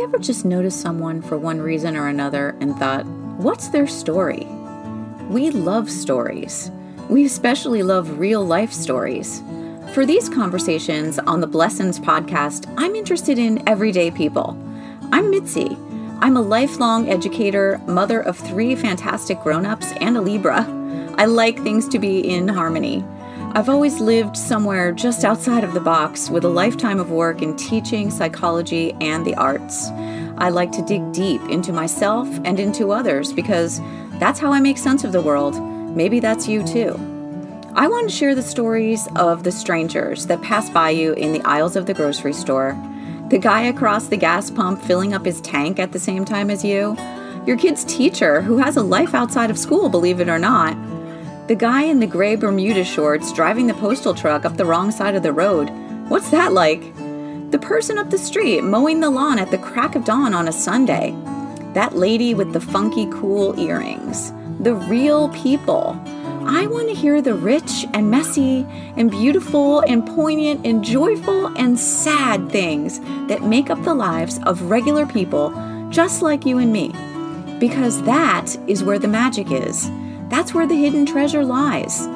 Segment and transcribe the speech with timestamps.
[0.00, 3.04] you ever just noticed someone for one reason or another and thought,
[3.36, 4.46] what's their story?
[5.28, 6.70] We love stories.
[7.10, 9.42] We especially love real life stories.
[9.92, 14.56] For these conversations on the Blessons podcast, I'm interested in everyday people.
[15.12, 15.76] I'm Mitzi.
[16.20, 20.64] I'm a lifelong educator, mother of three fantastic grown ups, and a Libra.
[21.18, 23.04] I like things to be in harmony.
[23.52, 27.56] I've always lived somewhere just outside of the box with a lifetime of work in
[27.56, 29.88] teaching, psychology, and the arts.
[30.38, 33.80] I like to dig deep into myself and into others because
[34.20, 35.60] that's how I make sense of the world.
[35.96, 36.94] Maybe that's you too.
[37.74, 41.42] I want to share the stories of the strangers that pass by you in the
[41.42, 42.78] aisles of the grocery store,
[43.30, 46.64] the guy across the gas pump filling up his tank at the same time as
[46.64, 46.96] you,
[47.48, 50.76] your kid's teacher who has a life outside of school, believe it or not
[51.50, 55.16] the guy in the gray Bermuda shorts driving the postal truck up the wrong side
[55.16, 55.68] of the road.
[56.08, 56.80] What's that like?
[57.50, 60.52] The person up the street mowing the lawn at the crack of dawn on a
[60.52, 61.12] Sunday.
[61.74, 64.32] That lady with the funky cool earrings.
[64.60, 66.00] The real people.
[66.46, 68.64] I want to hear the rich and messy
[68.96, 74.70] and beautiful and poignant and joyful and sad things that make up the lives of
[74.70, 75.50] regular people
[75.90, 76.94] just like you and me.
[77.58, 79.90] Because that is where the magic is.
[80.30, 82.06] That's where the hidden treasure lies.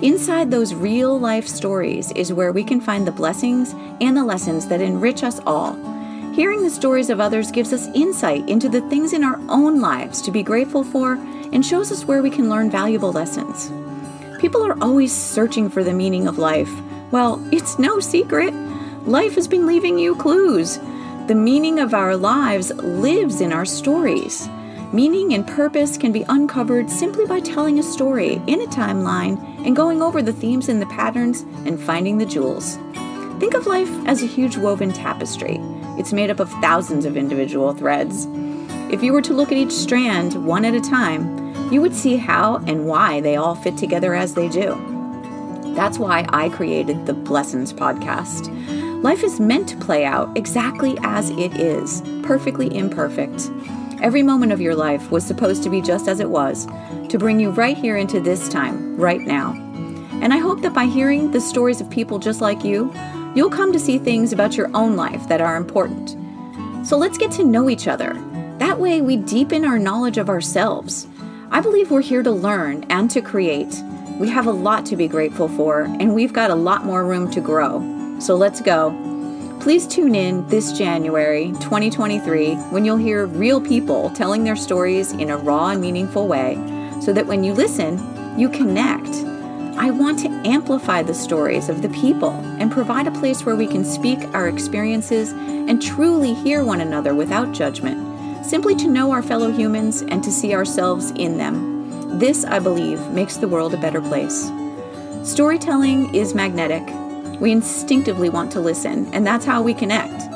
[0.00, 4.68] Inside those real life stories is where we can find the blessings and the lessons
[4.68, 5.74] that enrich us all.
[6.32, 10.22] Hearing the stories of others gives us insight into the things in our own lives
[10.22, 11.14] to be grateful for
[11.52, 13.72] and shows us where we can learn valuable lessons.
[14.40, 16.70] People are always searching for the meaning of life.
[17.10, 18.54] Well, it's no secret.
[19.04, 20.78] Life has been leaving you clues.
[21.26, 24.48] The meaning of our lives lives in our stories.
[24.94, 29.74] Meaning and purpose can be uncovered simply by telling a story in a timeline and
[29.74, 32.76] going over the themes and the patterns and finding the jewels.
[33.40, 35.58] Think of life as a huge woven tapestry.
[35.98, 38.28] It's made up of thousands of individual threads.
[38.88, 42.14] If you were to look at each strand one at a time, you would see
[42.14, 44.80] how and why they all fit together as they do.
[45.74, 49.02] That's why I created the Blessons podcast.
[49.02, 53.50] Life is meant to play out exactly as it is, perfectly imperfect.
[54.02, 56.66] Every moment of your life was supposed to be just as it was,
[57.08, 59.52] to bring you right here into this time, right now.
[60.22, 62.92] And I hope that by hearing the stories of people just like you,
[63.34, 66.16] you'll come to see things about your own life that are important.
[66.86, 68.14] So let's get to know each other.
[68.58, 71.06] That way, we deepen our knowledge of ourselves.
[71.50, 73.74] I believe we're here to learn and to create.
[74.18, 77.30] We have a lot to be grateful for, and we've got a lot more room
[77.32, 78.18] to grow.
[78.20, 78.90] So let's go.
[79.64, 85.30] Please tune in this January 2023 when you'll hear real people telling their stories in
[85.30, 86.56] a raw and meaningful way
[87.00, 87.98] so that when you listen,
[88.38, 89.08] you connect.
[89.78, 93.66] I want to amplify the stories of the people and provide a place where we
[93.66, 99.22] can speak our experiences and truly hear one another without judgment, simply to know our
[99.22, 102.18] fellow humans and to see ourselves in them.
[102.18, 104.50] This, I believe, makes the world a better place.
[105.22, 106.86] Storytelling is magnetic
[107.40, 110.30] we instinctively want to listen, and that's how we connect.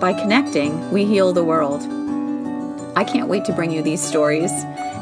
[0.00, 1.82] By connecting, we heal the world.
[2.96, 4.52] I can't wait to bring you these stories.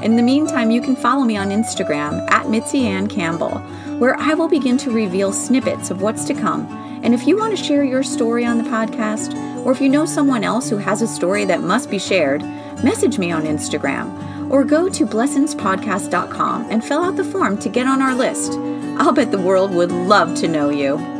[0.02, 3.58] In the meantime, you can follow me on Instagram at Mitzi Ann Campbell,
[3.98, 6.66] where I will begin to reveal snippets of what's to come.
[7.02, 10.06] And if you want to share your story on the podcast, or if you know
[10.06, 12.42] someone else who has a story that must be shared,
[12.82, 17.86] message me on Instagram or go to blessonspodcast.com and fill out the form to get
[17.86, 18.52] on our list.
[18.98, 21.11] I'll bet the world would love to know you.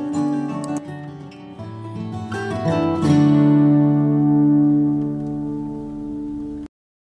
[2.64, 3.31] Thank you.